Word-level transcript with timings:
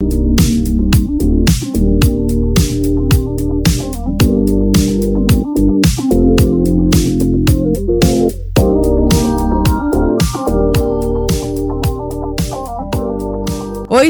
Oi, 0.00 0.06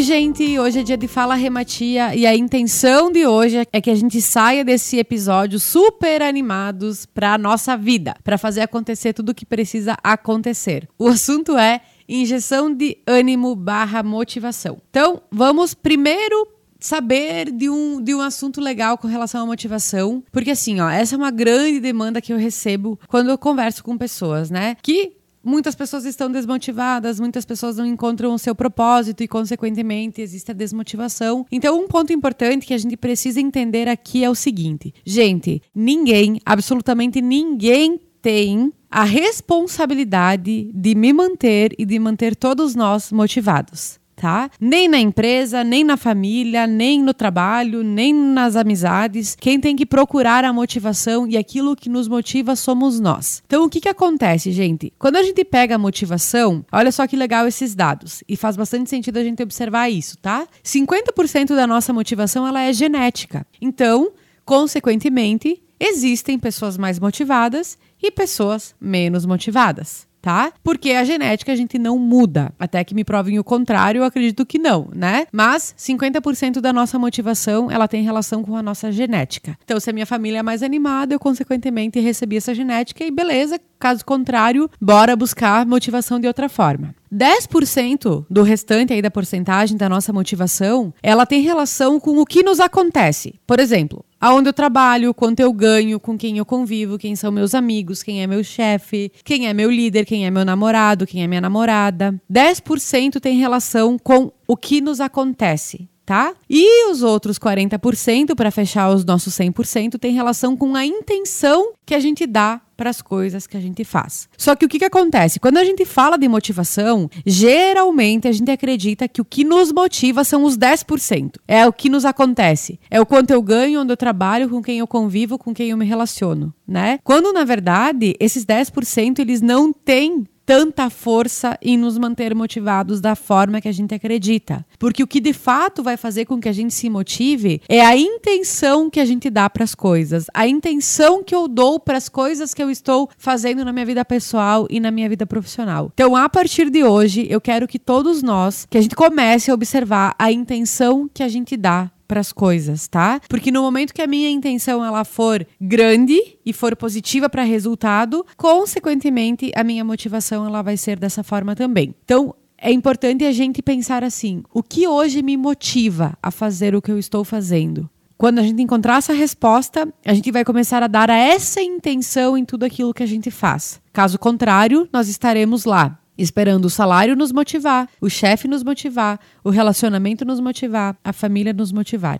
gente! 0.02 0.58
Hoje 0.58 0.80
é 0.80 0.82
dia 0.82 0.98
de 0.98 1.08
Fala 1.08 1.34
Rematia 1.34 2.14
e 2.14 2.26
a 2.26 2.36
intenção 2.36 3.10
de 3.10 3.26
hoje 3.26 3.66
é 3.72 3.80
que 3.80 3.88
a 3.88 3.94
gente 3.94 4.20
saia 4.20 4.62
desse 4.62 4.98
episódio 4.98 5.58
super 5.58 6.20
animados 6.20 7.06
para 7.06 7.32
a 7.32 7.38
nossa 7.38 7.78
vida, 7.78 8.14
para 8.22 8.36
fazer 8.36 8.60
acontecer 8.60 9.14
tudo 9.14 9.30
o 9.30 9.34
que 9.34 9.46
precisa 9.46 9.96
acontecer. 10.04 10.86
O 10.98 11.08
assunto 11.08 11.56
é 11.56 11.80
injeção 12.08 12.72
de 12.72 12.98
ânimo 13.06 13.54
barra 13.54 14.02
motivação. 14.02 14.80
Então, 14.90 15.22
vamos 15.30 15.74
primeiro 15.74 16.48
saber 16.80 17.50
de 17.50 17.68
um, 17.68 18.00
de 18.00 18.14
um 18.14 18.20
assunto 18.20 18.60
legal 18.60 18.96
com 18.96 19.08
relação 19.08 19.42
à 19.42 19.46
motivação, 19.46 20.22
porque 20.30 20.52
assim, 20.52 20.80
ó, 20.80 20.88
essa 20.88 21.16
é 21.16 21.18
uma 21.18 21.30
grande 21.30 21.80
demanda 21.80 22.20
que 22.20 22.32
eu 22.32 22.38
recebo 22.38 22.98
quando 23.08 23.30
eu 23.30 23.38
converso 23.38 23.82
com 23.82 23.98
pessoas, 23.98 24.50
né? 24.50 24.76
Que 24.82 25.18
Muitas 25.48 25.74
pessoas 25.74 26.04
estão 26.04 26.30
desmotivadas, 26.30 27.18
muitas 27.18 27.44
pessoas 27.44 27.76
não 27.76 27.86
encontram 27.86 28.34
o 28.34 28.38
seu 28.38 28.54
propósito 28.54 29.22
e, 29.22 29.28
consequentemente, 29.28 30.20
existe 30.20 30.50
a 30.50 30.54
desmotivação. 30.54 31.46
Então, 31.50 31.80
um 31.80 31.86
ponto 31.88 32.12
importante 32.12 32.66
que 32.66 32.74
a 32.74 32.78
gente 32.78 32.96
precisa 32.98 33.40
entender 33.40 33.88
aqui 33.88 34.22
é 34.22 34.28
o 34.28 34.34
seguinte: 34.34 34.92
gente, 35.06 35.62
ninguém, 35.74 36.40
absolutamente 36.44 37.22
ninguém 37.22 37.98
tem 38.20 38.72
a 38.90 39.04
responsabilidade 39.04 40.70
de 40.72 40.94
me 40.94 41.12
manter 41.12 41.74
e 41.78 41.84
de 41.84 41.98
manter 41.98 42.34
todos 42.34 42.74
nós 42.74 43.12
motivados 43.12 43.98
tá? 44.18 44.50
Nem 44.60 44.88
na 44.88 44.98
empresa, 44.98 45.64
nem 45.64 45.84
na 45.84 45.96
família, 45.96 46.66
nem 46.66 47.02
no 47.02 47.14
trabalho, 47.14 47.82
nem 47.82 48.12
nas 48.12 48.56
amizades. 48.56 49.36
Quem 49.38 49.60
tem 49.60 49.76
que 49.76 49.86
procurar 49.86 50.44
a 50.44 50.52
motivação 50.52 51.26
e 51.26 51.36
aquilo 51.36 51.76
que 51.76 51.88
nos 51.88 52.08
motiva 52.08 52.56
somos 52.56 53.00
nós. 53.00 53.42
Então, 53.46 53.64
o 53.64 53.70
que, 53.70 53.80
que 53.80 53.88
acontece, 53.88 54.50
gente? 54.52 54.92
Quando 54.98 55.16
a 55.16 55.22
gente 55.22 55.44
pega 55.44 55.76
a 55.76 55.78
motivação, 55.78 56.64
olha 56.70 56.92
só 56.92 57.06
que 57.06 57.16
legal 57.16 57.46
esses 57.46 57.74
dados. 57.74 58.22
E 58.28 58.36
faz 58.36 58.56
bastante 58.56 58.90
sentido 58.90 59.18
a 59.18 59.24
gente 59.24 59.42
observar 59.42 59.88
isso, 59.88 60.18
tá? 60.18 60.46
50% 60.64 61.54
da 61.54 61.66
nossa 61.66 61.92
motivação 61.92 62.46
ela 62.46 62.62
é 62.62 62.72
genética. 62.72 63.46
Então, 63.60 64.10
consequentemente, 64.44 65.62
existem 65.78 66.38
pessoas 66.38 66.76
mais 66.76 66.98
motivadas 66.98 67.78
e 68.02 68.10
pessoas 68.10 68.74
menos 68.80 69.24
motivadas 69.26 70.08
tá? 70.20 70.52
Porque 70.62 70.90
a 70.90 71.04
genética 71.04 71.52
a 71.52 71.56
gente 71.56 71.78
não 71.78 71.98
muda. 71.98 72.52
Até 72.58 72.82
que 72.84 72.94
me 72.94 73.04
provem 73.04 73.38
o 73.38 73.44
contrário, 73.44 74.00
eu 74.00 74.04
acredito 74.04 74.44
que 74.44 74.58
não, 74.58 74.88
né? 74.94 75.26
Mas 75.32 75.74
50% 75.78 76.60
da 76.60 76.72
nossa 76.72 76.98
motivação, 76.98 77.70
ela 77.70 77.88
tem 77.88 78.02
relação 78.02 78.42
com 78.42 78.56
a 78.56 78.62
nossa 78.62 78.90
genética. 78.92 79.56
Então, 79.64 79.78
se 79.78 79.90
a 79.90 79.92
minha 79.92 80.06
família 80.06 80.38
é 80.38 80.42
mais 80.42 80.62
animada, 80.62 81.14
eu 81.14 81.18
consequentemente 81.18 82.00
recebi 82.00 82.36
essa 82.36 82.54
genética 82.54 83.04
e 83.04 83.10
beleza, 83.10 83.60
caso 83.78 84.04
contrário, 84.04 84.70
bora 84.80 85.16
buscar 85.16 85.64
motivação 85.64 86.18
de 86.20 86.26
outra 86.26 86.48
forma. 86.48 86.94
10% 87.12 88.26
do 88.28 88.42
restante 88.42 88.92
aí 88.92 89.00
da 89.00 89.10
porcentagem 89.10 89.76
da 89.76 89.88
nossa 89.88 90.12
motivação, 90.12 90.92
ela 91.02 91.24
tem 91.24 91.40
relação 91.40 91.98
com 91.98 92.18
o 92.18 92.26
que 92.26 92.42
nos 92.42 92.60
acontece. 92.60 93.40
Por 93.46 93.58
exemplo, 93.58 94.04
aonde 94.20 94.48
eu 94.48 94.52
trabalho, 94.52 95.14
quanto 95.14 95.40
eu 95.40 95.52
ganho, 95.52 96.00
com 96.00 96.16
quem 96.16 96.38
eu 96.38 96.44
convivo, 96.44 96.98
quem 96.98 97.14
são 97.14 97.30
meus 97.30 97.54
amigos, 97.54 98.02
quem 98.02 98.22
é 98.22 98.26
meu 98.26 98.42
chefe, 98.42 99.12
quem 99.24 99.48
é 99.48 99.52
meu 99.52 99.70
líder, 99.70 100.04
quem 100.04 100.26
é 100.26 100.30
meu 100.30 100.44
namorado, 100.44 101.06
quem 101.06 101.22
é 101.22 101.26
minha 101.26 101.40
namorada. 101.40 102.20
10% 102.30 103.20
tem 103.20 103.38
relação 103.38 103.98
com 103.98 104.32
o 104.46 104.56
que 104.56 104.80
nos 104.80 105.00
acontece 105.00 105.88
tá? 106.08 106.32
E 106.48 106.90
os 106.90 107.02
outros 107.02 107.38
40% 107.38 108.34
para 108.34 108.50
fechar 108.50 108.88
os 108.88 109.04
nossos 109.04 109.34
100% 109.34 109.98
tem 109.98 110.14
relação 110.14 110.56
com 110.56 110.74
a 110.74 110.86
intenção 110.86 111.72
que 111.84 111.94
a 111.94 112.00
gente 112.00 112.26
dá 112.26 112.62
para 112.78 112.88
as 112.88 113.02
coisas 113.02 113.46
que 113.46 113.58
a 113.58 113.60
gente 113.60 113.84
faz. 113.84 114.26
Só 114.34 114.56
que 114.56 114.64
o 114.64 114.68
que, 114.70 114.78
que 114.78 114.86
acontece? 114.86 115.38
Quando 115.38 115.58
a 115.58 115.64
gente 115.64 115.84
fala 115.84 116.16
de 116.16 116.26
motivação, 116.26 117.10
geralmente 117.26 118.26
a 118.26 118.32
gente 118.32 118.50
acredita 118.50 119.06
que 119.06 119.20
o 119.20 119.24
que 119.24 119.44
nos 119.44 119.70
motiva 119.70 120.24
são 120.24 120.44
os 120.44 120.56
10%. 120.56 121.32
É 121.46 121.66
o 121.66 121.72
que 121.74 121.90
nos 121.90 122.06
acontece. 122.06 122.80
É 122.90 122.98
o 122.98 123.04
quanto 123.04 123.30
eu 123.30 123.42
ganho, 123.42 123.82
onde 123.82 123.92
eu 123.92 123.96
trabalho, 123.96 124.48
com 124.48 124.62
quem 124.62 124.78
eu 124.78 124.86
convivo, 124.86 125.36
com 125.36 125.52
quem 125.52 125.68
eu 125.70 125.76
me 125.76 125.84
relaciono, 125.84 126.54
né? 126.66 127.00
Quando 127.04 127.34
na 127.34 127.44
verdade 127.44 128.14
esses 128.18 128.46
10% 128.46 129.18
eles 129.18 129.42
não 129.42 129.74
têm 129.74 130.26
tanta 130.48 130.88
força 130.88 131.58
em 131.60 131.76
nos 131.76 131.98
manter 131.98 132.34
motivados 132.34 133.02
da 133.02 133.14
forma 133.14 133.60
que 133.60 133.68
a 133.68 133.72
gente 133.72 133.94
acredita. 133.94 134.64
Porque 134.78 135.02
o 135.02 135.06
que 135.06 135.20
de 135.20 135.34
fato 135.34 135.82
vai 135.82 135.98
fazer 135.98 136.24
com 136.24 136.40
que 136.40 136.48
a 136.48 136.52
gente 136.54 136.72
se 136.72 136.88
motive 136.88 137.60
é 137.68 137.84
a 137.84 137.94
intenção 137.94 138.88
que 138.88 138.98
a 138.98 139.04
gente 139.04 139.28
dá 139.28 139.50
para 139.50 139.62
as 139.62 139.74
coisas, 139.74 140.24
a 140.32 140.48
intenção 140.48 141.22
que 141.22 141.34
eu 141.34 141.48
dou 141.48 141.78
para 141.78 141.98
as 141.98 142.08
coisas 142.08 142.54
que 142.54 142.62
eu 142.62 142.70
estou 142.70 143.10
fazendo 143.18 143.62
na 143.62 143.74
minha 143.74 143.84
vida 143.84 144.02
pessoal 144.06 144.66
e 144.70 144.80
na 144.80 144.90
minha 144.90 145.06
vida 145.10 145.26
profissional. 145.26 145.90
Então, 145.92 146.16
a 146.16 146.26
partir 146.30 146.70
de 146.70 146.82
hoje, 146.82 147.26
eu 147.28 147.42
quero 147.42 147.68
que 147.68 147.78
todos 147.78 148.22
nós, 148.22 148.66
que 148.70 148.78
a 148.78 148.80
gente 148.80 148.96
comece 148.96 149.50
a 149.50 149.54
observar 149.54 150.14
a 150.18 150.32
intenção 150.32 151.10
que 151.12 151.22
a 151.22 151.28
gente 151.28 151.58
dá 151.58 151.90
para 152.08 152.20
as 152.20 152.32
coisas, 152.32 152.88
tá? 152.88 153.20
Porque 153.28 153.52
no 153.52 153.62
momento 153.62 153.92
que 153.92 154.02
a 154.02 154.06
minha 154.06 154.30
intenção 154.30 154.84
ela 154.84 155.04
for 155.04 155.46
grande 155.60 156.38
e 156.44 156.52
for 156.52 156.74
positiva 156.74 157.28
para 157.28 157.42
resultado, 157.42 158.24
consequentemente 158.36 159.52
a 159.54 159.62
minha 159.62 159.84
motivação 159.84 160.46
ela 160.46 160.62
vai 160.62 160.78
ser 160.78 160.98
dessa 160.98 161.22
forma 161.22 161.54
também. 161.54 161.94
Então, 162.02 162.34
é 162.56 162.72
importante 162.72 163.24
a 163.24 163.30
gente 163.30 163.62
pensar 163.62 164.02
assim: 164.02 164.42
o 164.52 164.62
que 164.62 164.88
hoje 164.88 165.22
me 165.22 165.36
motiva 165.36 166.16
a 166.22 166.30
fazer 166.30 166.74
o 166.74 166.82
que 166.82 166.90
eu 166.90 166.98
estou 166.98 167.22
fazendo? 167.22 167.88
Quando 168.16 168.40
a 168.40 168.42
gente 168.42 168.60
encontrar 168.60 168.96
essa 168.96 169.12
resposta, 169.12 169.88
a 170.04 170.12
gente 170.12 170.32
vai 170.32 170.44
começar 170.44 170.82
a 170.82 170.88
dar 170.88 171.08
a 171.08 171.16
essa 171.16 171.62
intenção 171.62 172.36
em 172.36 172.44
tudo 172.44 172.64
aquilo 172.64 172.92
que 172.92 173.04
a 173.04 173.06
gente 173.06 173.30
faz. 173.30 173.80
Caso 173.92 174.18
contrário, 174.18 174.88
nós 174.92 175.08
estaremos 175.08 175.64
lá 175.64 176.00
esperando 176.18 176.64
o 176.64 176.70
salário 176.70 177.16
nos 177.16 177.32
motivar, 177.32 177.88
o 178.00 178.10
chefe 178.10 178.48
nos 178.48 178.64
motivar, 178.64 179.20
o 179.44 179.50
relacionamento 179.50 180.24
nos 180.24 180.40
motivar, 180.40 180.96
a 181.04 181.12
família 181.12 181.52
nos 181.52 181.72
motivar. 181.72 182.18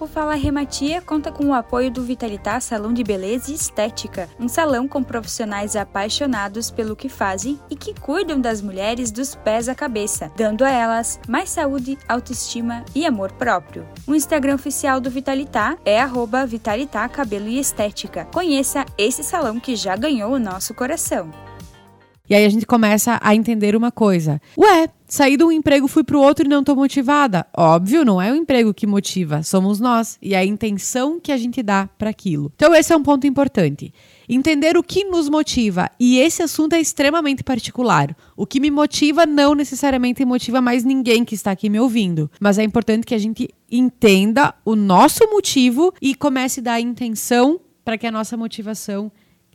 O 0.00 0.06
Fala 0.06 0.34
Rematia 0.34 1.02
conta 1.02 1.30
com 1.30 1.48
o 1.48 1.52
apoio 1.52 1.90
do 1.90 2.02
Vitalitar 2.02 2.62
Salão 2.62 2.90
de 2.90 3.04
Beleza 3.04 3.50
e 3.50 3.54
Estética, 3.54 4.30
um 4.40 4.48
salão 4.48 4.88
com 4.88 5.02
profissionais 5.02 5.76
apaixonados 5.76 6.70
pelo 6.70 6.96
que 6.96 7.10
fazem 7.10 7.60
e 7.68 7.76
que 7.76 7.92
cuidam 7.92 8.40
das 8.40 8.62
mulheres 8.62 9.10
dos 9.10 9.34
pés 9.34 9.68
à 9.68 9.74
cabeça, 9.74 10.32
dando 10.34 10.64
a 10.64 10.70
elas 10.70 11.20
mais 11.28 11.50
saúde, 11.50 11.98
autoestima 12.08 12.82
e 12.94 13.04
amor 13.04 13.30
próprio. 13.32 13.86
O 14.06 14.14
Instagram 14.14 14.54
oficial 14.54 15.02
do 15.02 15.10
Vitalitar 15.10 15.76
é 15.84 16.00
Vitalitar 16.46 17.10
Cabelo 17.10 17.48
e 17.48 17.60
Estética. 17.60 18.24
Conheça 18.32 18.86
esse 18.96 19.22
salão 19.22 19.60
que 19.60 19.76
já 19.76 19.96
ganhou 19.96 20.32
o 20.32 20.38
nosso 20.38 20.72
coração. 20.72 21.30
E 22.30 22.34
aí 22.34 22.44
a 22.44 22.48
gente 22.48 22.64
começa 22.64 23.18
a 23.20 23.34
entender 23.34 23.74
uma 23.74 23.90
coisa. 23.90 24.40
Ué, 24.56 24.88
saí 25.08 25.36
de 25.36 25.42
um 25.42 25.50
emprego, 25.50 25.88
fui 25.88 26.04
para 26.04 26.16
o 26.16 26.22
outro 26.22 26.46
e 26.46 26.48
não 26.48 26.60
estou 26.60 26.76
motivada. 26.76 27.44
Óbvio, 27.56 28.04
não 28.04 28.22
é 28.22 28.30
o 28.30 28.36
emprego 28.36 28.72
que 28.72 28.86
motiva, 28.86 29.42
somos 29.42 29.80
nós 29.80 30.16
e 30.22 30.36
a 30.36 30.44
intenção 30.44 31.18
que 31.18 31.32
a 31.32 31.36
gente 31.36 31.60
dá 31.60 31.90
para 31.98 32.08
aquilo. 32.08 32.52
Então 32.54 32.72
esse 32.72 32.92
é 32.92 32.96
um 32.96 33.02
ponto 33.02 33.26
importante. 33.26 33.92
Entender 34.28 34.76
o 34.76 34.82
que 34.82 35.02
nos 35.02 35.28
motiva. 35.28 35.90
E 35.98 36.20
esse 36.20 36.40
assunto 36.40 36.74
é 36.74 36.80
extremamente 36.80 37.42
particular. 37.42 38.16
O 38.36 38.46
que 38.46 38.60
me 38.60 38.70
motiva 38.70 39.26
não 39.26 39.52
necessariamente 39.52 40.24
motiva 40.24 40.60
mais 40.60 40.84
ninguém 40.84 41.24
que 41.24 41.34
está 41.34 41.50
aqui 41.50 41.68
me 41.68 41.80
ouvindo. 41.80 42.30
Mas 42.38 42.58
é 42.58 42.62
importante 42.62 43.04
que 43.04 43.14
a 43.16 43.18
gente 43.18 43.48
entenda 43.68 44.54
o 44.64 44.76
nosso 44.76 45.28
motivo 45.32 45.92
e 46.00 46.14
comece 46.14 46.60
a 46.60 46.62
dar 46.62 46.80
intenção 46.80 47.60
para 47.84 47.98
que 47.98 48.06
a 48.06 48.12
nossa 48.12 48.36
motivação 48.36 49.10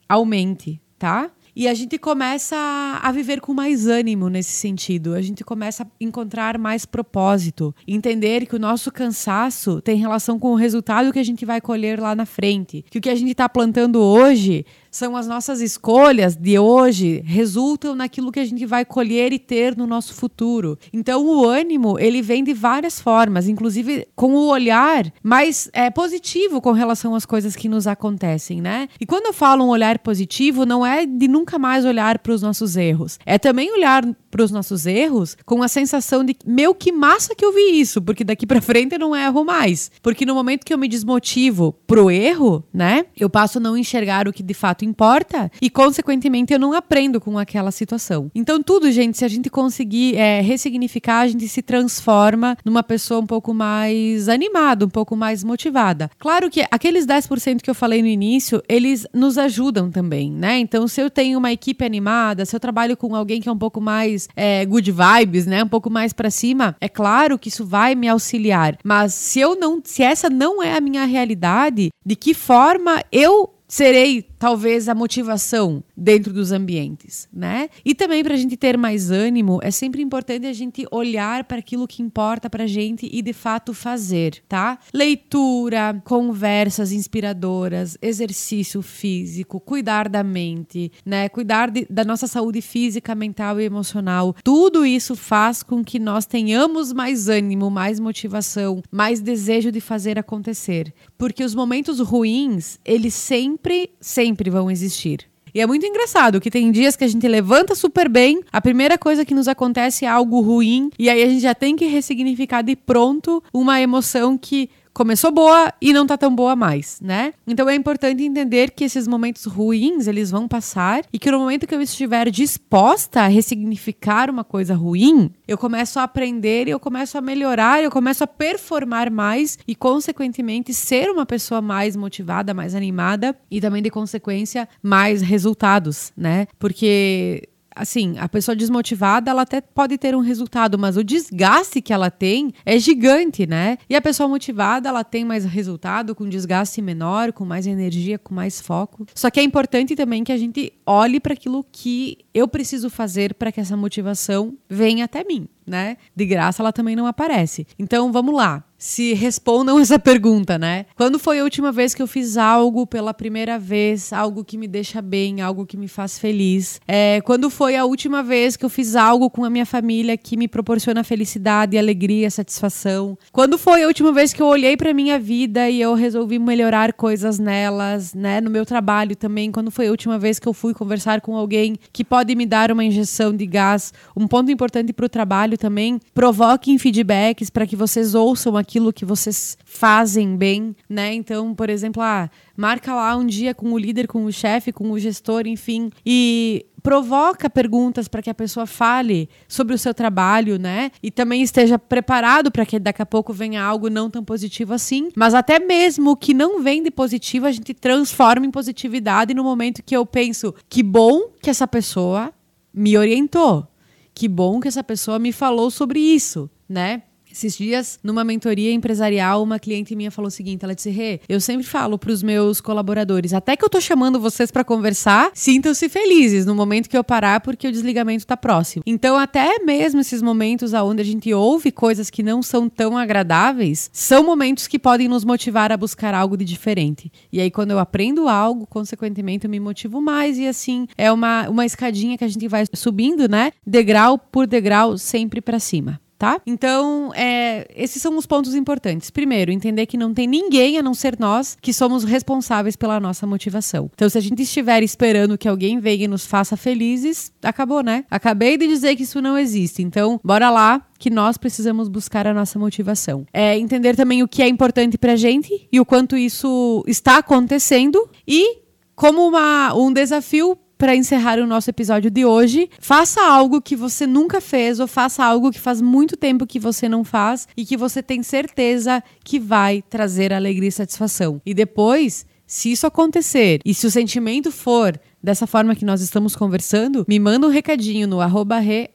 aumente, 0.09 0.81
tá? 0.99 1.31
E 1.55 1.69
a 1.69 1.73
gente 1.73 1.97
começa 1.97 2.57
a 3.01 3.11
viver 3.13 3.39
com 3.39 3.53
mais 3.53 3.87
ânimo 3.87 4.27
nesse 4.27 4.51
sentido. 4.51 5.13
A 5.13 5.21
gente 5.21 5.41
começa 5.41 5.83
a 5.83 5.87
encontrar 6.01 6.57
mais 6.57 6.85
propósito, 6.85 7.73
entender 7.87 8.45
que 8.45 8.57
o 8.57 8.59
nosso 8.59 8.91
cansaço 8.91 9.79
tem 9.79 9.95
relação 9.95 10.37
com 10.37 10.51
o 10.51 10.55
resultado 10.55 11.13
que 11.13 11.19
a 11.19 11.23
gente 11.23 11.45
vai 11.45 11.61
colher 11.61 11.97
lá 11.97 12.13
na 12.13 12.25
frente. 12.25 12.83
Que 12.89 12.97
o 12.97 13.01
que 13.01 13.09
a 13.09 13.15
gente 13.15 13.31
está 13.31 13.47
plantando 13.47 14.01
hoje 14.01 14.65
são 14.91 15.15
as 15.15 15.27
nossas 15.27 15.59
escolhas 15.59 16.37
de 16.37 16.57
hoje 16.57 17.21
resultam 17.25 17.95
naquilo 17.95 18.31
que 18.31 18.39
a 18.39 18.45
gente 18.45 18.65
vai 18.65 18.85
colher 18.85 19.33
e 19.33 19.39
ter 19.39 19.75
no 19.75 19.85
nosso 19.85 20.13
futuro. 20.13 20.77
Então 20.93 21.25
o 21.25 21.45
ânimo 21.45 21.99
ele 21.99 22.21
vem 22.21 22.43
de 22.43 22.53
várias 22.53 22.99
formas, 22.99 23.49
inclusive 23.49 24.07
com 24.15 24.33
o 24.33 24.47
olhar 24.47 25.11
mais 25.21 25.69
é, 25.73 25.89
positivo 25.89 26.61
com 26.61 26.71
relação 26.71 27.13
às 27.13 27.25
coisas 27.25 27.57
que 27.57 27.67
nos 27.67 27.87
acontecem, 27.87 28.61
né? 28.61 28.87
E 28.99 29.05
quando 29.05 29.25
eu 29.25 29.33
falo 29.33 29.65
um 29.65 29.69
olhar 29.69 29.99
positivo, 29.99 30.65
não 30.65 30.85
é 30.85 31.05
de 31.05 31.27
nunca 31.27 31.44
nunca 31.45 31.59
mais 31.59 31.85
olhar 31.85 32.17
para 32.17 32.33
os 32.33 32.41
nossos 32.41 32.75
erros. 32.75 33.19
É 33.23 33.37
também 33.37 33.71
olhar 33.71 34.03
para 34.31 34.43
os 34.43 34.49
nossos 34.49 34.87
erros 34.87 35.37
com 35.45 35.61
a 35.61 35.67
sensação 35.67 36.23
de 36.23 36.35
meu 36.43 36.73
que 36.73 36.91
massa 36.91 37.35
que 37.35 37.45
eu 37.45 37.53
vi 37.53 37.79
isso, 37.79 38.01
porque 38.01 38.23
daqui 38.23 38.47
para 38.47 38.61
frente 38.61 38.93
eu 38.93 38.99
não 38.99 39.15
erro 39.15 39.45
mais. 39.45 39.91
Porque 40.01 40.25
no 40.25 40.33
momento 40.33 40.65
que 40.65 40.73
eu 40.73 40.77
me 40.77 40.87
desmotivo 40.87 41.73
pro 41.85 42.09
erro, 42.09 42.63
né, 42.73 43.05
eu 43.15 43.29
passo 43.29 43.59
a 43.59 43.61
não 43.61 43.77
enxergar 43.77 44.27
o 44.27 44.33
que 44.33 44.41
de 44.41 44.55
fato 44.55 44.83
importa 44.83 45.51
e 45.61 45.69
consequentemente 45.69 46.51
eu 46.51 46.59
não 46.59 46.73
aprendo 46.73 47.21
com 47.21 47.37
aquela 47.37 47.71
situação. 47.71 48.31
Então 48.33 48.61
tudo, 48.61 48.91
gente, 48.91 49.19
se 49.19 49.23
a 49.23 49.27
gente 49.27 49.49
conseguir 49.49 50.15
é, 50.15 50.41
ressignificar, 50.41 51.21
a 51.21 51.27
gente 51.27 51.47
se 51.47 51.61
transforma 51.61 52.57
numa 52.65 52.81
pessoa 52.81 53.21
um 53.21 53.27
pouco 53.27 53.53
mais 53.53 54.27
animada, 54.27 54.83
um 54.83 54.89
pouco 54.89 55.15
mais 55.15 55.43
motivada. 55.43 56.09
Claro 56.17 56.49
que 56.49 56.65
aqueles 56.71 57.05
10% 57.05 57.61
que 57.61 57.69
eu 57.69 57.75
falei 57.75 58.01
no 58.01 58.07
início, 58.07 58.63
eles 58.67 59.05
nos 59.13 59.37
ajudam 59.37 59.91
também, 59.91 60.31
né? 60.31 60.57
Então 60.57 60.87
se 60.87 60.99
eu 60.99 61.09
tenho 61.09 61.34
uma 61.35 61.51
equipe 61.51 61.85
animada, 61.85 62.45
se 62.45 62.55
eu 62.55 62.59
trabalho 62.59 62.97
com 62.97 63.15
alguém 63.15 63.41
que 63.41 63.49
é 63.49 63.51
um 63.51 63.57
pouco 63.57 63.81
mais 63.81 64.27
é, 64.35 64.65
good 64.65 64.91
vibes, 64.91 65.45
né? 65.45 65.63
Um 65.63 65.67
pouco 65.67 65.89
mais 65.89 66.13
para 66.13 66.29
cima, 66.29 66.75
é 66.79 66.89
claro 66.89 67.37
que 67.37 67.49
isso 67.49 67.65
vai 67.65 67.95
me 67.95 68.07
auxiliar. 68.07 68.77
Mas 68.83 69.13
se 69.13 69.39
eu 69.39 69.55
não, 69.57 69.81
se 69.83 70.03
essa 70.03 70.29
não 70.29 70.61
é 70.61 70.75
a 70.75 70.81
minha 70.81 71.05
realidade, 71.05 71.89
de 72.05 72.15
que 72.15 72.33
forma 72.33 73.03
eu 73.11 73.55
serei 73.67 74.25
talvez 74.45 74.87
a 74.87 74.93
motivação 74.93 75.83
dentro 75.97 76.31
dos 76.31 76.51
ambientes, 76.51 77.27
né? 77.33 77.67
E 77.83 77.95
também 77.95 78.23
para 78.23 78.35
a 78.35 78.37
gente 78.37 78.55
ter 78.55 78.77
mais 78.77 79.09
ânimo, 79.09 79.59
é 79.63 79.71
sempre 79.71 80.03
importante 80.03 80.45
a 80.45 80.53
gente 80.53 80.85
olhar 80.91 81.45
para 81.45 81.57
aquilo 81.57 81.87
que 81.87 82.03
importa 82.03 82.47
para 82.47 82.65
a 82.65 82.67
gente 82.67 83.09
e 83.11 83.23
de 83.23 83.33
fato 83.33 83.73
fazer, 83.73 84.43
tá? 84.47 84.77
Leitura, 84.93 85.99
conversas 86.05 86.91
inspiradoras, 86.91 87.97
exercício 87.99 88.83
físico, 88.83 89.59
cuidar 89.59 90.07
da 90.07 90.21
mente, 90.21 90.91
né? 91.03 91.27
Cuidar 91.27 91.71
de, 91.71 91.87
da 91.89 92.05
nossa 92.05 92.27
saúde 92.27 92.61
física, 92.61 93.15
mental 93.15 93.59
e 93.59 93.63
emocional. 93.63 94.35
Tudo 94.43 94.85
isso 94.85 95.15
faz 95.15 95.63
com 95.63 95.83
que 95.83 95.97
nós 95.97 96.27
tenhamos 96.27 96.93
mais 96.93 97.27
ânimo, 97.27 97.71
mais 97.71 97.99
motivação, 97.99 98.83
mais 98.91 99.21
desejo 99.21 99.71
de 99.71 99.81
fazer 99.81 100.19
acontecer, 100.19 100.93
porque 101.17 101.43
os 101.43 101.55
momentos 101.55 101.99
ruins, 101.99 102.77
eles 102.85 103.15
sempre, 103.15 103.89
sempre 103.99 104.34
sempre 104.35 104.49
vão 104.49 104.69
existir. 104.69 105.21
E 105.53 105.61
é 105.61 105.65
muito 105.65 105.85
engraçado 105.85 106.41
que 106.41 106.51
tem 106.51 106.69
dias 106.69 106.97
que 106.97 107.05
a 107.05 107.07
gente 107.07 107.25
levanta 107.25 107.73
super 107.73 108.09
bem, 108.09 108.41
a 108.51 108.59
primeira 108.59 108.97
coisa 108.97 109.23
que 109.23 109.33
nos 109.33 109.47
acontece 109.47 110.03
é 110.03 110.09
algo 110.09 110.41
ruim, 110.41 110.89
e 110.99 111.09
aí 111.09 111.23
a 111.23 111.29
gente 111.29 111.41
já 111.41 111.55
tem 111.55 111.77
que 111.77 111.85
ressignificar 111.85 112.61
de 112.61 112.75
pronto 112.75 113.41
uma 113.53 113.79
emoção 113.79 114.37
que 114.37 114.69
começou 114.95 115.29
boa 115.29 115.73
e 115.81 115.91
não 115.91 116.07
tá 116.07 116.17
tão 116.17 116.33
boa 116.33 116.55
mais, 116.55 116.99
né? 117.01 117.33
Então 117.45 117.69
é 117.69 117.75
importante 117.75 118.23
entender 118.23 118.71
que 118.71 118.85
esses 118.85 119.05
momentos 119.07 119.43
ruins, 119.43 120.07
eles 120.07 120.31
vão 120.31 120.47
passar 120.47 121.03
e 121.11 121.19
que 121.19 121.29
no 121.29 121.39
momento 121.39 121.67
que 121.67 121.75
eu 121.75 121.81
estiver 121.81 122.31
disposta 122.31 123.21
a 123.21 123.27
ressignificar 123.27 124.29
uma 124.29 124.45
coisa 124.45 124.73
ruim, 124.73 125.29
eu 125.45 125.57
começo 125.57 125.99
a 125.99 126.03
aprender 126.03 126.69
e 126.69 126.71
eu 126.71 126.79
começo 126.79 127.17
a 127.17 127.21
melhorar, 127.21 127.83
eu 127.83 127.91
começo 127.91 128.23
a 128.23 128.27
performar 128.27 129.11
mais 129.11 129.59
e 129.67 129.75
consequentemente 129.75 130.73
ser 130.73 131.11
uma 131.11 131.25
pessoa 131.25 131.61
mais 131.61 131.97
motivada, 131.97 132.53
mais 132.53 132.73
animada 132.73 133.35
e 133.51 133.59
também 133.59 133.83
de 133.83 133.89
consequência 133.89 134.67
mais 134.81 135.21
resultados, 135.21 136.13
né? 136.15 136.47
Porque 136.57 137.49
assim, 137.75 138.15
a 138.17 138.29
pessoa 138.29 138.55
desmotivada, 138.55 139.29
ela 139.29 139.41
até 139.41 139.59
pode 139.61 139.97
ter 139.97 140.15
um 140.15 140.21
resultado, 140.21 140.79
mas 140.79 140.97
o 140.97 141.03
desgaste 141.03 141.81
que 141.81 141.91
ela 141.91 142.09
tem 142.09 142.53
é 142.65 142.79
gigante, 142.79 143.45
né? 143.45 143.77
E 143.89 143.95
a 143.95 144.01
pessoa 144.01 144.29
motivada, 144.29 144.89
ela 144.89 145.03
tem 145.03 145.25
mais 145.25 145.43
resultado, 145.45 146.15
com 146.15 146.27
desgaste 146.27 146.81
menor, 146.81 147.33
com 147.33 147.45
mais 147.45 147.67
energia, 147.67 148.17
com 148.17 148.33
mais 148.33 148.61
foco. 148.61 149.05
Só 149.13 149.29
que 149.29 149.39
é 149.39 149.43
importante 149.43 149.95
também 149.95 150.23
que 150.23 150.31
a 150.31 150.37
gente 150.37 150.71
olhe 150.85 151.19
para 151.19 151.33
aquilo 151.33 151.65
que 151.71 152.19
eu 152.33 152.47
preciso 152.47 152.89
fazer 152.89 153.33
para 153.33 153.51
que 153.51 153.59
essa 153.59 153.75
motivação 153.75 154.57
venha 154.69 155.05
até 155.05 155.23
mim, 155.23 155.47
né? 155.65 155.97
De 156.15 156.25
graça 156.25 156.61
ela 156.61 156.73
também 156.73 156.95
não 156.95 157.07
aparece. 157.07 157.67
Então, 157.77 158.11
vamos 158.11 158.35
lá 158.35 158.63
se 158.77 159.13
respondam 159.13 159.79
essa 159.81 159.97
pergunta, 159.97 160.57
né? 160.57 160.85
Quando 160.95 161.17
foi 161.17 161.39
a 161.39 161.43
última 161.43 161.71
vez 161.71 161.95
que 161.95 162.01
eu 162.01 162.07
fiz 162.07 162.37
algo 162.37 162.85
pela 162.85 163.13
primeira 163.13 163.57
vez, 163.57 164.11
algo 164.13 164.43
que 164.43 164.57
me 164.57 164.67
deixa 164.67 165.01
bem, 165.01 165.41
algo 165.41 165.65
que 165.65 165.77
me 165.77 165.87
faz 165.87 166.19
feliz? 166.19 166.79
É, 166.87 167.21
quando 167.21 167.49
foi 167.49 167.75
a 167.75 167.85
última 167.85 168.21
vez 168.21 168.55
que 168.55 168.65
eu 168.65 168.69
fiz 168.69 168.95
algo 168.95 169.29
com 169.29 169.43
a 169.43 169.49
minha 169.49 169.65
família 169.65 170.17
que 170.17 170.37
me 170.37 170.47
proporciona 170.47 171.03
felicidade, 171.03 171.77
alegria, 171.77 172.29
satisfação? 172.29 173.17
Quando 173.31 173.57
foi 173.57 173.83
a 173.83 173.87
última 173.87 174.11
vez 174.11 174.33
que 174.33 174.41
eu 174.41 174.47
olhei 174.47 174.77
para 174.77 174.93
minha 174.93 175.17
vida 175.17 175.69
e 175.69 175.81
eu 175.81 175.93
resolvi 175.93 176.37
melhorar 176.37 176.93
coisas 176.93 177.39
nelas, 177.39 178.13
né? 178.13 178.41
No 178.41 178.49
meu 178.49 178.65
trabalho 178.65 179.15
também, 179.15 179.51
quando 179.51 179.71
foi 179.71 179.87
a 179.87 179.91
última 179.91 180.19
vez 180.19 180.39
que 180.39 180.47
eu 180.47 180.53
fui 180.53 180.73
conversar 180.73 181.21
com 181.21 181.35
alguém 181.35 181.75
que 181.91 182.03
pode 182.03 182.35
me 182.35 182.45
dar 182.45 182.71
uma 182.71 182.83
injeção 182.83 183.35
de 183.35 183.45
gás? 183.45 183.93
Um 184.15 184.27
ponto 184.27 184.51
importante 184.51 184.93
para 184.93 185.05
o 185.05 185.09
trabalho 185.09 185.54
também, 185.57 185.99
provoquem 186.13 186.77
feedbacks 186.77 187.49
para 187.49 187.65
que 187.65 187.75
vocês 187.75 188.15
ouçam 188.15 188.55
aquilo 188.57 188.93
que 188.93 189.05
vocês 189.05 189.57
fazem 189.63 190.35
bem, 190.35 190.75
né? 190.89 191.13
Então, 191.13 191.53
por 191.53 191.69
exemplo, 191.69 192.01
ah, 192.01 192.29
marca 192.55 192.93
lá 192.93 193.15
um 193.15 193.25
dia 193.25 193.53
com 193.53 193.71
o 193.71 193.77
líder, 193.77 194.07
com 194.07 194.25
o 194.25 194.31
chefe, 194.31 194.71
com 194.71 194.91
o 194.91 194.99
gestor, 194.99 195.47
enfim, 195.47 195.89
e 196.05 196.65
provoca 196.85 197.49
perguntas 197.49 198.07
para 198.07 198.21
que 198.21 198.29
a 198.29 198.33
pessoa 198.33 198.67
fale 198.67 199.27
sobre 199.47 199.73
o 199.73 199.77
seu 199.77 199.91
trabalho, 199.91 200.59
né? 200.59 200.91
E 201.01 201.09
também 201.09 201.41
esteja 201.41 201.79
preparado 201.79 202.51
para 202.51 202.63
que 202.63 202.77
daqui 202.77 203.01
a 203.01 203.05
pouco 203.07 203.33
venha 203.33 203.63
algo 203.63 203.89
não 203.89 204.07
tão 204.07 204.23
positivo 204.23 204.71
assim. 204.71 205.09
Mas 205.15 205.33
até 205.33 205.57
mesmo 205.57 206.11
o 206.11 206.15
que 206.15 206.31
não 206.31 206.61
vem 206.61 206.83
de 206.83 206.91
positivo, 206.91 207.47
a 207.47 207.51
gente 207.51 207.73
transforma 207.73 208.45
em 208.45 208.51
positividade 208.51 209.33
no 209.33 209.43
momento 209.43 209.81
que 209.81 209.97
eu 209.97 210.05
penso 210.05 210.53
que 210.69 210.83
bom 210.83 211.29
que 211.41 211.49
essa 211.49 211.67
pessoa 211.67 212.31
me 212.71 212.95
orientou. 212.95 213.67
Que 214.15 214.29
bom 214.29 214.61
que 214.61 214.67
essa 214.69 214.83
pessoa 214.83 215.19
me 215.19 215.33
falou 215.33 215.69
sobre 215.69 215.99
isso, 215.99 216.49
né? 216.69 217.03
Esses 217.35 217.57
dias, 217.57 217.99
numa 218.01 218.23
mentoria 218.23 218.71
empresarial, 218.71 219.43
uma 219.43 219.59
cliente 219.59 219.93
minha 219.93 220.09
falou 220.09 220.29
o 220.29 220.31
seguinte: 220.31 220.63
ela 220.63 220.73
disse, 220.73 220.89
Rê, 220.89 221.19
eu 221.27 221.41
sempre 221.41 221.65
falo 221.65 221.99
para 221.99 222.09
os 222.09 222.23
meus 222.23 222.61
colaboradores, 222.61 223.33
até 223.33 223.57
que 223.57 223.65
eu 223.65 223.69
tô 223.69 223.81
chamando 223.81 224.21
vocês 224.21 224.49
para 224.49 224.63
conversar, 224.63 225.31
sintam-se 225.33 225.89
felizes 225.89 226.45
no 226.45 226.55
momento 226.55 226.89
que 226.89 226.97
eu 226.97 227.03
parar, 227.03 227.41
porque 227.41 227.67
o 227.67 227.71
desligamento 227.73 228.19
está 228.19 228.37
próximo. 228.37 228.83
Então, 228.85 229.17
até 229.17 229.59
mesmo 229.59 229.99
esses 229.99 230.21
momentos 230.21 230.71
onde 230.73 231.01
a 231.01 231.05
gente 231.05 231.33
ouve 231.33 231.73
coisas 231.73 232.09
que 232.09 232.23
não 232.23 232.41
são 232.41 232.69
tão 232.69 232.97
agradáveis, 232.97 233.89
são 233.91 234.23
momentos 234.23 234.65
que 234.65 234.79
podem 234.79 235.09
nos 235.09 235.25
motivar 235.25 235.73
a 235.73 235.77
buscar 235.77 236.13
algo 236.13 236.37
de 236.37 236.45
diferente. 236.45 237.11
E 237.33 237.41
aí, 237.41 237.51
quando 237.51 237.71
eu 237.71 237.79
aprendo 237.79 238.29
algo, 238.29 238.65
consequentemente, 238.65 239.43
eu 239.43 239.51
me 239.51 239.59
motivo 239.59 239.99
mais, 239.99 240.37
e 240.37 240.47
assim, 240.47 240.87
é 240.97 241.11
uma, 241.11 241.49
uma 241.49 241.65
escadinha 241.65 242.17
que 242.17 242.23
a 242.23 242.29
gente 242.29 242.47
vai 242.47 242.63
subindo, 242.73 243.27
né? 243.27 243.51
Degrau 243.67 244.17
por 244.17 244.47
degrau, 244.47 244.97
sempre 244.97 245.41
para 245.41 245.59
cima 245.59 245.99
tá? 246.17 246.41
Então, 246.45 247.11
é, 247.13 247.67
esses 247.75 248.01
são 248.01 248.17
os 248.17 248.25
pontos 248.25 248.55
importantes. 248.55 249.09
Primeiro, 249.09 249.51
entender 249.51 249.85
que 249.85 249.97
não 249.97 250.13
tem 250.13 250.27
ninguém 250.27 250.77
a 250.77 250.83
não 250.83 250.93
ser 250.93 251.17
nós 251.19 251.57
que 251.61 251.73
somos 251.73 252.03
responsáveis 252.03 252.75
pela 252.75 252.99
nossa 252.99 253.27
motivação. 253.27 253.89
Então, 253.93 254.09
se 254.09 254.17
a 254.17 254.21
gente 254.21 254.41
estiver 254.41 254.83
esperando 254.83 255.37
que 255.37 255.47
alguém 255.47 255.79
venha 255.79 256.05
e 256.05 256.07
nos 256.07 256.25
faça 256.25 256.57
felizes, 256.57 257.31
acabou, 257.43 257.81
né? 257.81 258.05
Acabei 258.09 258.57
de 258.57 258.67
dizer 258.67 258.95
que 258.95 259.03
isso 259.03 259.21
não 259.21 259.37
existe. 259.37 259.81
Então, 259.81 260.19
bora 260.23 260.49
lá 260.49 260.85
que 260.97 261.09
nós 261.09 261.37
precisamos 261.37 261.87
buscar 261.87 262.25
a 262.25 262.33
nossa 262.33 262.57
motivação. 262.57 263.25
É 263.33 263.57
entender 263.57 263.95
também 263.95 264.23
o 264.23 264.27
que 264.27 264.41
é 264.41 264.47
importante 264.47 264.97
pra 264.97 265.15
gente 265.15 265.67
e 265.71 265.79
o 265.79 265.85
quanto 265.85 266.15
isso 266.17 266.83
está 266.87 267.17
acontecendo 267.17 268.09
e 268.27 268.65
como 268.95 269.27
uma, 269.27 269.73
um 269.75 269.91
desafio 269.91 270.57
para 270.77 270.95
encerrar 270.95 271.39
o 271.39 271.47
nosso 271.47 271.69
episódio 271.69 272.11
de 272.11 272.25
hoje, 272.25 272.69
faça 272.79 273.21
algo 273.21 273.61
que 273.61 273.75
você 273.75 274.05
nunca 274.05 274.41
fez 274.41 274.79
ou 274.79 274.87
faça 274.87 275.23
algo 275.23 275.51
que 275.51 275.59
faz 275.59 275.81
muito 275.81 276.17
tempo 276.17 276.47
que 276.47 276.59
você 276.59 276.87
não 276.89 277.03
faz 277.03 277.47
e 277.55 277.65
que 277.65 277.77
você 277.77 278.01
tem 278.03 278.23
certeza 278.23 279.03
que 279.23 279.39
vai 279.39 279.83
trazer 279.89 280.33
alegria 280.33 280.69
e 280.69 280.71
satisfação. 280.71 281.41
E 281.45 281.53
depois, 281.53 282.25
se 282.47 282.71
isso 282.71 282.85
acontecer 282.85 283.59
e 283.65 283.73
se 283.73 283.87
o 283.87 283.91
sentimento 283.91 284.51
for 284.51 284.99
dessa 285.21 285.47
forma 285.47 285.75
que 285.75 285.83
nós 285.83 286.01
estamos 286.01 286.35
conversando, 286.35 287.03
me 287.07 287.19
manda 287.19 287.47
um 287.47 287.49
recadinho 287.49 288.07
no 288.07 288.21
arroba 288.21 288.59
re, 288.59 288.89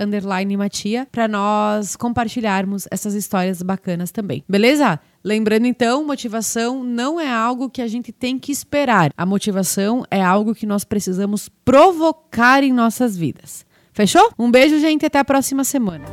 matia 0.56 1.08
para 1.10 1.26
nós 1.26 1.96
compartilharmos 1.96 2.86
essas 2.90 3.14
histórias 3.14 3.60
bacanas 3.60 4.12
também. 4.12 4.44
Beleza? 4.48 5.00
Lembrando 5.22 5.66
então, 5.66 6.04
motivação 6.04 6.82
não 6.82 7.20
é 7.20 7.30
algo 7.30 7.68
que 7.68 7.82
a 7.82 7.86
gente 7.86 8.10
tem 8.10 8.38
que 8.38 8.50
esperar. 8.50 9.12
A 9.16 9.26
motivação 9.26 10.02
é 10.10 10.22
algo 10.22 10.54
que 10.54 10.64
nós 10.64 10.82
precisamos 10.82 11.48
provocar 11.62 12.64
em 12.64 12.72
nossas 12.72 13.16
vidas. 13.16 13.66
Fechou? 13.92 14.32
Um 14.38 14.50
beijo, 14.50 14.78
gente, 14.78 15.04
até 15.04 15.18
a 15.18 15.24
próxima 15.24 15.62
semana. 15.62 16.06